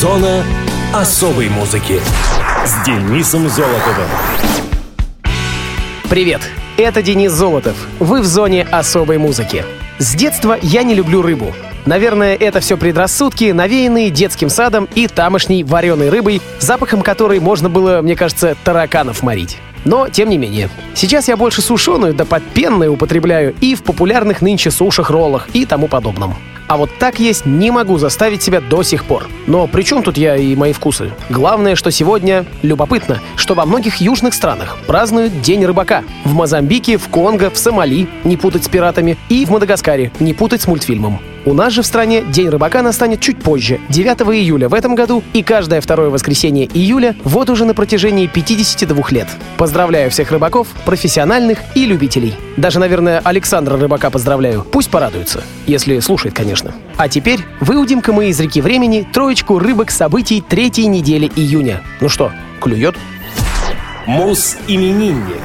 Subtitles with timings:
[0.00, 0.42] Зона
[0.94, 2.00] особой музыки
[2.64, 4.08] с Денисом Золотовым.
[6.08, 6.40] Привет,
[6.78, 7.76] это Денис Золотов.
[7.98, 9.62] Вы в зоне особой музыки.
[9.98, 11.52] С детства я не люблю рыбу.
[11.84, 18.00] Наверное, это все предрассудки, навеянные детским садом и тамошней вареной рыбой, запахом которой можно было,
[18.00, 19.58] мне кажется, тараканов морить.
[19.84, 24.70] Но, тем не менее, сейчас я больше сушеную да подпенную употребляю и в популярных нынче
[24.70, 26.36] сушах, роллах и тому подобном.
[26.70, 29.26] А вот так есть не могу заставить себя до сих пор.
[29.48, 31.10] Но при чем тут я и мои вкусы?
[31.28, 36.04] Главное, что сегодня любопытно, что во многих южных странах празднуют День рыбака.
[36.24, 40.62] В Мозамбике, в Конго, в Сомали, не путать с пиратами, и в Мадагаскаре, не путать
[40.62, 41.18] с мультфильмом.
[41.46, 45.22] У нас же в стране День рыбака настанет чуть позже, 9 июля в этом году
[45.32, 49.26] и каждое второе воскресенье июля вот уже на протяжении 52 лет.
[49.56, 52.34] Поздравляю всех рыбаков, профессиональных и любителей.
[52.58, 54.66] Даже, наверное, Александра Рыбака поздравляю.
[54.70, 55.42] Пусть порадуется.
[55.66, 56.74] Если слушает, конечно.
[56.98, 61.80] А теперь выудим-ка мы из реки времени троечку рыбок событий третьей недели июня.
[62.00, 62.96] Ну что, клюет?
[64.06, 65.40] Мус-именинник.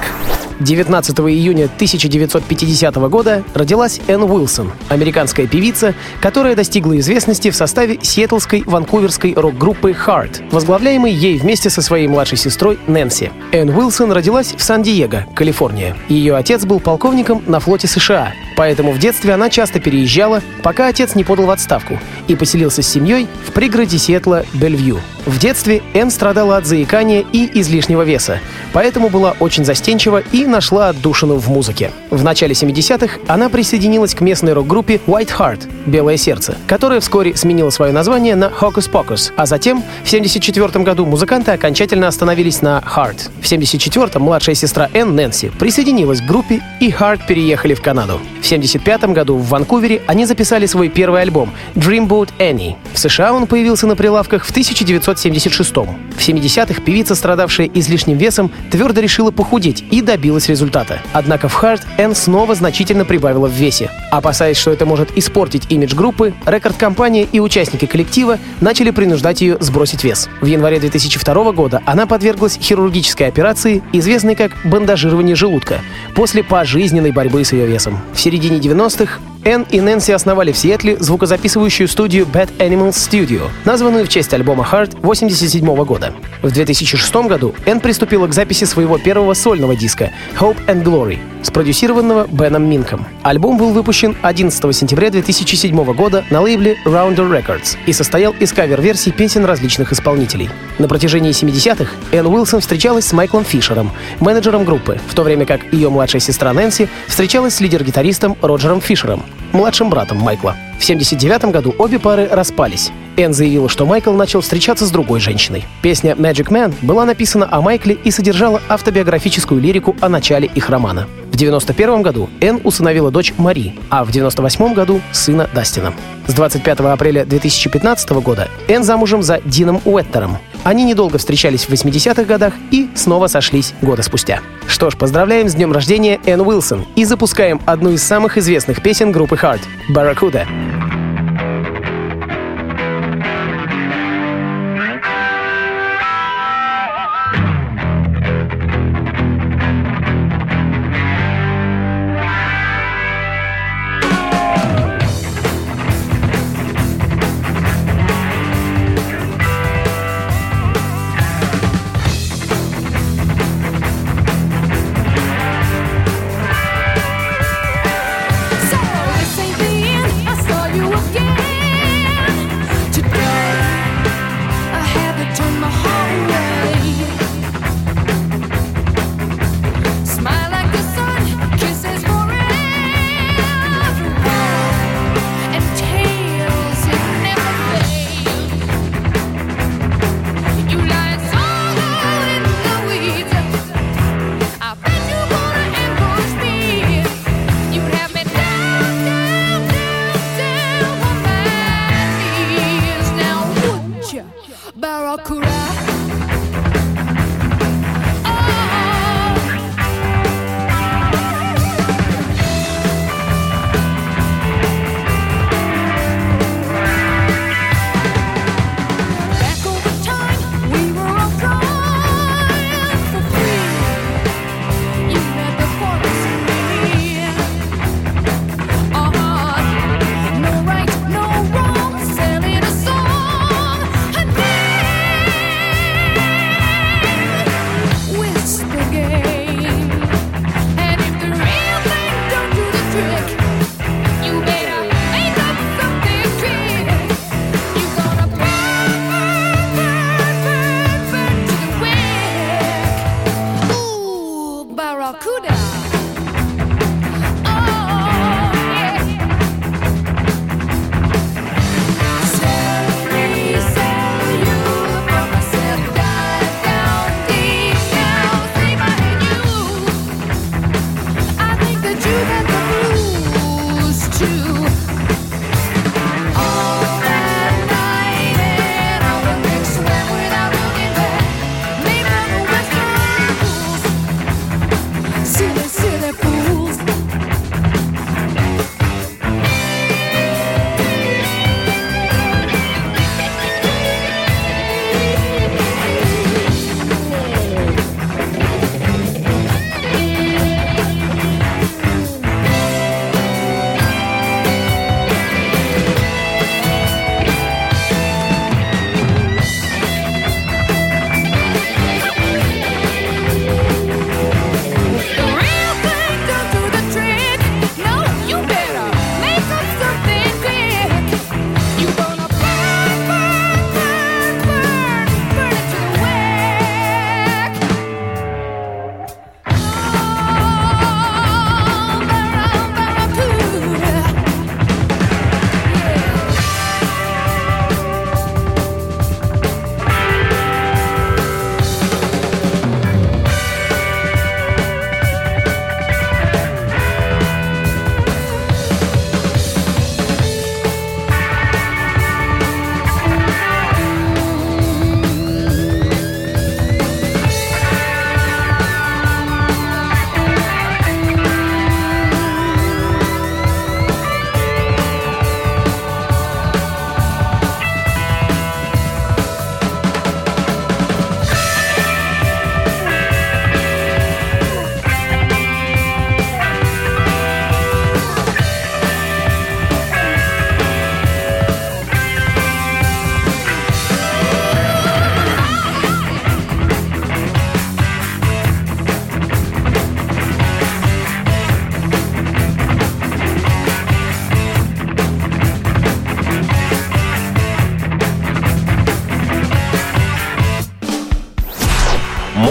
[0.59, 8.63] 19 июня 1950 года родилась Энн Уилсон, американская певица, которая достигла известности в составе сиэтлской
[8.65, 13.31] ванкуверской рок-группы Heart, возглавляемой ей вместе со своей младшей сестрой Нэнси.
[13.51, 15.95] Энн Уилсон родилась в Сан-Диего, Калифорния.
[16.07, 21.15] Ее отец был полковником на флоте США, поэтому в детстве она часто переезжала, пока отец
[21.15, 24.99] не подал в отставку, и поселился с семьей в пригороде Сиэтла Бельвью.
[25.25, 28.39] В детстве Энн страдала от заикания и излишнего веса,
[28.73, 31.91] поэтому была очень застенчива и нашла отдушину в музыке.
[32.09, 37.69] В начале 70-х она присоединилась к местной рок-группе White Heart— «Белое сердце», которая вскоре сменила
[37.69, 43.29] свое название на Hocus Pocus, а затем в 74 году музыканты окончательно остановились на Heart.
[43.41, 48.19] В 74-м младшая сестра Энн Нэнси присоединилась к группе, и Heart переехали в Канаду.
[48.41, 52.75] В 75 году в Ванкувере они записали свой первый альбом Dreamboat Annie.
[52.93, 55.95] В США он появился на прилавках в 1976 -м.
[56.15, 61.01] В 70-х певица, страдавшая излишним весом, твердо решила похудеть и добилась результата.
[61.13, 63.89] Однако в Heart Энн снова значительно прибавила в весе.
[64.11, 70.03] Опасаясь, что это может испортить имидж группы, рекорд-компания и участники коллектива начали принуждать ее сбросить
[70.03, 70.29] вес.
[70.41, 75.79] В январе 2002 года она подверглась хирургической операции, известной как бандажирование желудка,
[76.15, 77.99] после пожизненной борьбы с ее весом.
[78.13, 84.05] В середине 90-х Энн и Нэнси основали в Сиэтле звукозаписывающую студию Bad Animals Studio, названную
[84.05, 86.13] в честь альбома Heart 87 года.
[86.41, 92.25] В 2006 году Энн приступила к записи своего первого сольного диска Hope and Glory, спродюсированного
[92.27, 93.05] Беном Минком.
[93.21, 99.11] Альбом был выпущен 11 сентября 2007 года на лейбле Rounder Records и состоял из кавер-версий
[99.11, 100.49] песен различных исполнителей.
[100.79, 105.71] На протяжении 70-х Энн Уилсон встречалась с Майклом Фишером, менеджером группы, в то время как
[105.71, 109.23] ее младшая сестра Нэнси встречалась с лидер-гитаристом Роджером Фишером,
[109.53, 110.55] младшим братом Майкла.
[110.79, 112.91] В 79 году обе пары распались.
[113.17, 115.63] Энн заявила, что Майкл начал встречаться с другой женщиной.
[115.81, 121.07] Песня «Magic Man» была написана о Майкле и содержала автобиографическую лирику о начале их романа.
[121.35, 125.93] В 91 году Энн усыновила дочь Мари, а в 98 году сына Дастина.
[126.27, 130.37] С 25 апреля 2015 года Энн замужем за Дином Уэттером.
[130.63, 134.39] Они недолго встречались в 80-х годах и снова сошлись года спустя.
[134.65, 139.11] Что ж, поздравляем с днем рождения Энн Уилсон и запускаем одну из самых известных песен
[139.11, 139.59] группы Heart—
[139.89, 140.47] «Barracuda».
[140.47, 141.04] So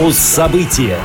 [0.05, 0.99] Муз-события.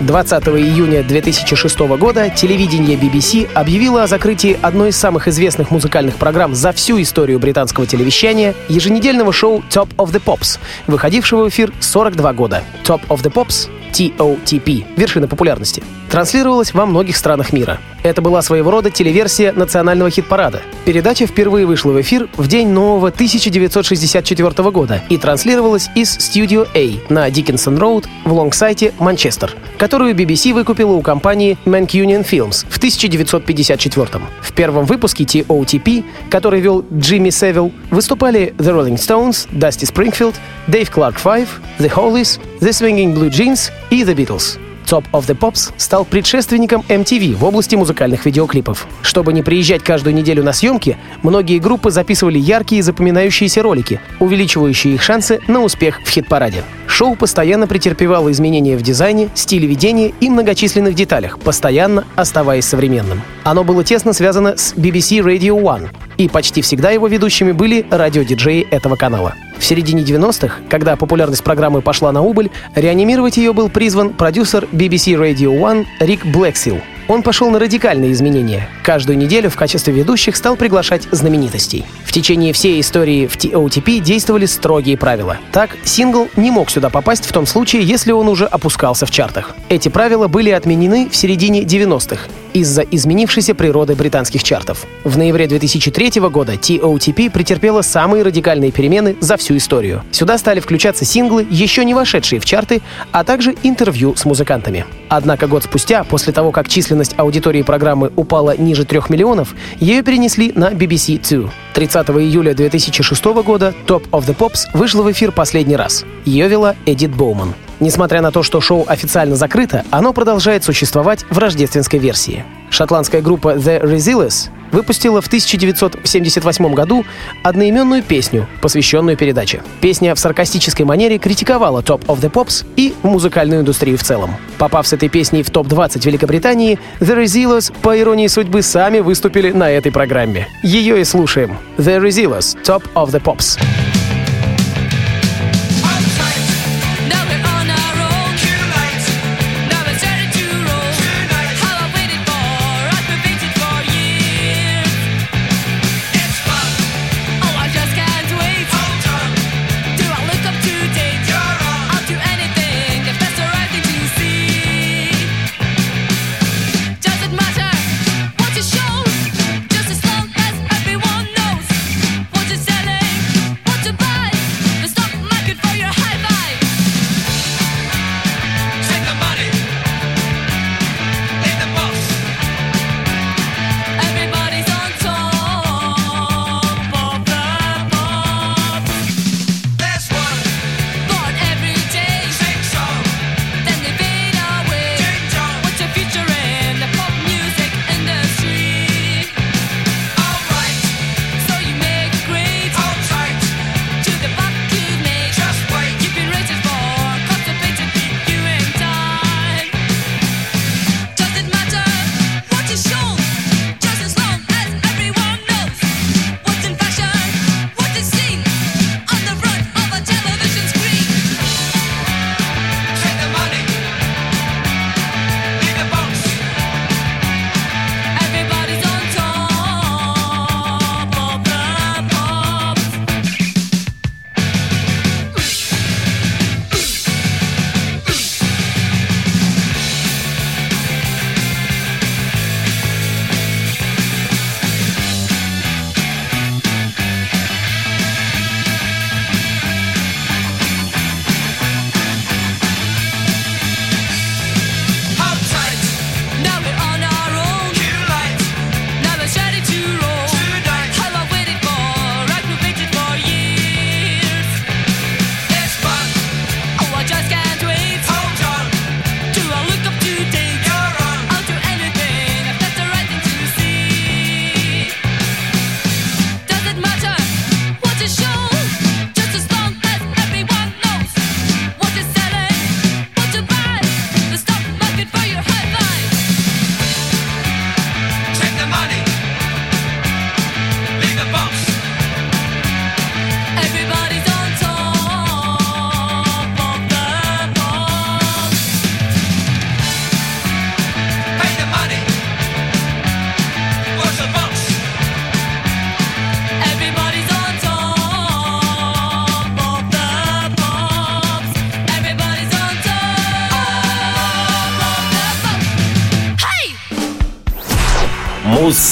[0.00, 6.54] 20 июня 2006 года телевидение BBC объявило о закрытии одной из самых известных музыкальных программ
[6.54, 12.34] за всю историю британского телевещания— еженедельного шоу Top of the Pops, выходившего в эфир 42
[12.34, 12.62] года.
[12.84, 15.82] Top of the Pops TOTP, вершина популярности,
[16.12, 17.80] транслировалась во многих странах мира.
[18.02, 20.60] Это была своего рода телеверсия национального хит-парада.
[20.84, 27.10] Передача впервые вышла в эфир в день нового 1964 года и транслировалась из Studio A
[27.10, 34.06] на Диккенсон Роуд в Лонгсайте, Манчестер, которую BBC выкупила у компании Mancunian Films в 1954
[34.42, 40.34] В первом выпуске TOTP, который вел Джимми Севилл, выступали The Rolling Stones, Dusty Springfield,
[40.68, 44.58] Dave Clark Five, The Hollies, The Swinging Blue Jeans и The Beatles.
[44.92, 48.86] Top of the Pops стал предшественником MTV в области музыкальных видеоклипов.
[49.00, 55.02] Чтобы не приезжать каждую неделю на съемки, многие группы записывали яркие запоминающиеся ролики, увеличивающие их
[55.02, 56.62] шансы на успех в хит-параде.
[56.86, 63.22] Шоу постоянно претерпевало изменения в дизайне, стиле ведения и многочисленных деталях, постоянно оставаясь современным.
[63.44, 68.68] Оно было тесно связано с BBC Radio One, и почти всегда его ведущими были радиодиджеи
[68.70, 69.32] этого канала.
[69.62, 75.14] В середине 90-х, когда популярность программы пошла на убыль, реанимировать ее был призван продюсер BBC
[75.14, 76.80] Radio One Рик Блэксилл.
[77.06, 78.68] Он пошел на радикальные изменения.
[78.82, 81.84] Каждую неделю в качестве ведущих стал приглашать знаменитостей.
[82.04, 85.36] В течение всей истории в TOTP действовали строгие правила.
[85.52, 89.54] Так, сингл не мог сюда попасть в том случае, если он уже опускался в чартах.
[89.68, 92.22] Эти правила были отменены в середине 90-х
[92.54, 94.86] из-за изменившейся природы британских чартов.
[95.04, 100.02] В ноябре 2003 года TOTP претерпела самые радикальные перемены за всю историю.
[100.10, 104.84] Сюда стали включаться синглы, еще не вошедшие в чарты, а также интервью с музыкантами.
[105.08, 110.52] Однако год спустя, после того, как численность аудитории программы упала ниже 3 миллионов, ее перенесли
[110.54, 111.50] на BBC Two.
[111.74, 116.04] 30 июля 2006 года Top of the Pops вышла в эфир последний раз.
[116.24, 117.54] Ее вела Эдит Боуман.
[117.82, 122.44] Несмотря на то, что шоу официально закрыто, оно продолжает существовать в рождественской версии.
[122.70, 127.04] Шотландская группа The Resilience выпустила в 1978 году
[127.42, 129.64] одноименную песню, посвященную передаче.
[129.80, 134.36] Песня в саркастической манере критиковала Top of the Pops и музыкальную индустрию в целом.
[134.58, 139.68] Попав с этой песней в топ-20 Великобритании, The Resilience, по иронии судьбы, сами выступили на
[139.68, 140.46] этой программе.
[140.62, 141.58] Ее и слушаем.
[141.78, 143.58] The Resilience, Top of the Pops.
[143.58, 144.01] Now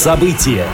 [0.00, 0.64] Муз-события.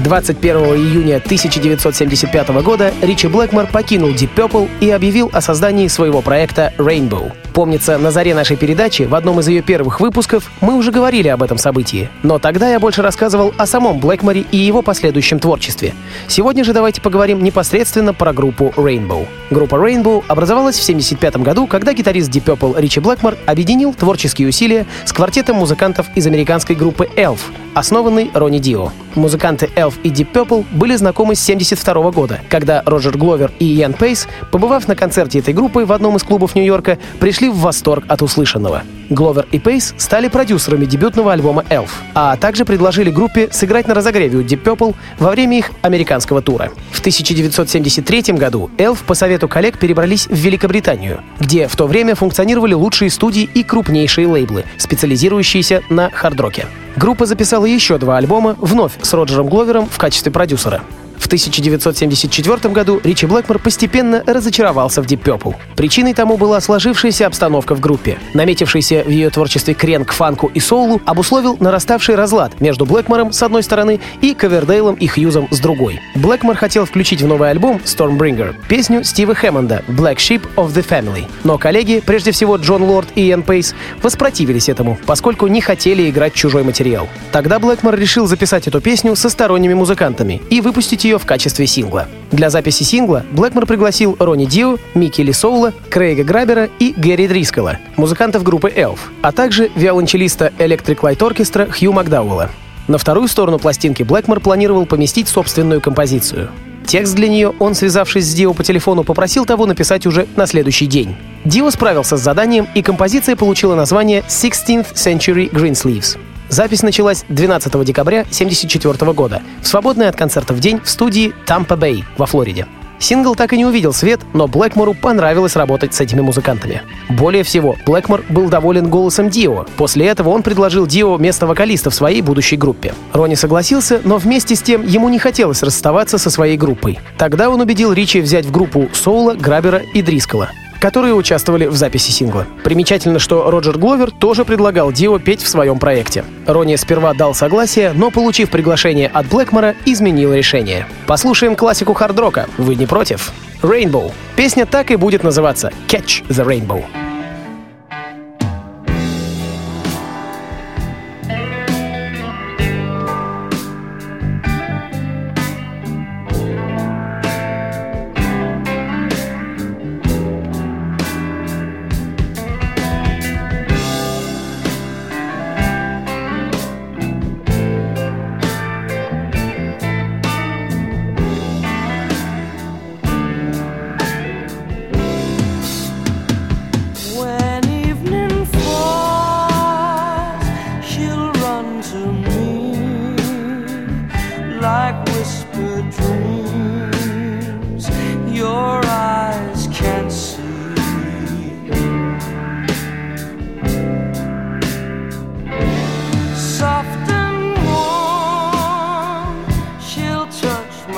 [0.00, 6.72] 21 июня 1975 года Ричи Блэкмор покинул Deep Purple и объявил о создании своего проекта
[6.76, 7.32] Rainbow.
[7.52, 11.42] Помнится, на заре нашей передачи, в одном из ее первых выпусков, мы уже говорили об
[11.42, 12.08] этом событии.
[12.22, 15.94] Но тогда я больше рассказывал о самом Блэкморе и его последующем творчестве.
[16.28, 19.26] Сегодня же давайте поговорим непосредственно про группу Rainbow.
[19.50, 24.86] Группа Rainbow образовалась в 1975 году, когда гитарист Deep Purple Ричи Блэкмор объединил творческие усилия
[25.04, 27.40] с квартетом музыкантов из американской группы Elf,
[27.74, 28.92] основанной Ронни Дио.
[29.14, 33.92] Музыканты Elf и Deep Purple были знакомы с 1972 года, когда Роджер Гловер и Иэн
[33.92, 38.22] Пейс, побывав на концерте этой группы в одном из клубов Нью-Йорка, пришли в восторг от
[38.22, 38.82] услышанного.
[39.10, 44.38] Гловер и Пейс стали продюсерами дебютного альбома Elf, а также предложили группе сыграть на разогреве
[44.38, 46.70] у Deep Purple во время их американского тура.
[46.90, 52.74] В 1973 году Elf по совету коллег перебрались в Великобританию, где в то время функционировали
[52.74, 56.66] лучшие студии и крупнейшие лейблы, специализирующиеся на хард-роке.
[56.96, 60.82] Группа записала еще два альбома, вновь с Роджером Гловером в качестве продюсера.
[61.22, 65.54] В 1974 году Ричи Блэкмор постепенно разочаровался в Deep Purple.
[65.76, 68.18] Причиной тому была сложившаяся обстановка в группе.
[68.34, 73.40] Наметившийся в ее творчестве крен к фанку и соулу обусловил нараставший разлад между Блэкмором с
[73.40, 76.00] одной стороны и Ковердейлом и Хьюзом с другой.
[76.16, 81.26] Блэкмор хотел включить в новый альбом Stormbringer песню Стива Хэммонда «Black Sheep of the Family».
[81.44, 86.34] Но коллеги, прежде всего Джон Лорд и Иэн Пейс, воспротивились этому, поскольку не хотели играть
[86.34, 87.08] чужой материал.
[87.30, 92.08] Тогда Блэкмор решил записать эту песню со сторонними музыкантами и выпустить ее в качестве сингла.
[92.30, 98.42] Для записи сингла Блэкмор пригласил Ронни Дио, Микки Лисоула, Крейга Грабера и Гэри Дрискала, музыкантов
[98.42, 102.50] группы Elf, а также виолончелиста Electric Light Orchestra Хью Макдауэлла.
[102.88, 106.50] На вторую сторону пластинки Блэкмор планировал поместить собственную композицию.
[106.86, 110.86] Текст для нее он, связавшись с Дио по телефону, попросил того написать уже на следующий
[110.86, 111.16] день.
[111.44, 116.18] Дио справился с заданием, и композиция получила название 16th Century Greensleeves.
[116.52, 122.04] Запись началась 12 декабря 1974 года в свободный от концертов день в студии Tampa Bay
[122.18, 122.66] во Флориде.
[122.98, 126.82] Сингл так и не увидел свет, но Блэкмору понравилось работать с этими музыкантами.
[127.08, 129.64] Более всего, Блэкмор был доволен голосом Дио.
[129.78, 132.92] После этого он предложил Дио место вокалиста в своей будущей группе.
[133.14, 137.00] Ронни согласился, но вместе с тем ему не хотелось расставаться со своей группой.
[137.16, 140.50] Тогда он убедил Ричи взять в группу Соула, Грабера и Дрискала
[140.82, 142.44] которые участвовали в записи сингла.
[142.64, 146.24] Примечательно, что Роджер Гловер тоже предлагал Дио петь в своем проекте.
[146.44, 150.88] Ронни сперва дал согласие, но, получив приглашение от Блэкмора, изменил решение.
[151.06, 152.48] Послушаем классику хард-рока.
[152.58, 153.32] Вы не против?
[153.62, 154.10] Rainbow.
[154.34, 157.11] Песня так и будет называться Catch the Rainbow.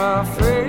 [0.05, 0.64] My face,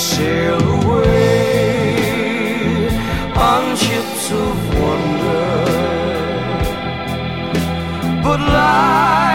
[0.00, 1.98] sail away
[3.36, 5.48] on ships of wonder.
[8.24, 9.29] But life's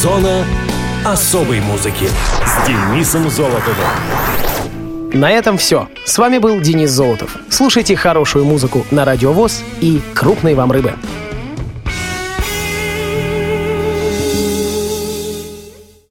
[0.00, 0.46] Зона
[1.04, 2.08] особой музыки
[2.46, 3.76] с Денисом Золотовым.
[5.12, 5.88] На этом все.
[6.06, 7.36] С вами был Денис Золотов.
[7.50, 10.94] Слушайте хорошую музыку на Радио ВОЗ и крупной вам рыбы.